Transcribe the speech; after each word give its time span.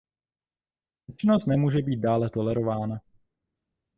Nečinnost 1.07 1.47
nemůže 1.47 1.81
být 1.81 1.99
dále 1.99 2.29
tolerována. 2.29 3.01